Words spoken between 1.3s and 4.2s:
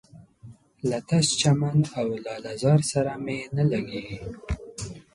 چمن او لاله زار سره مي نه لګیږي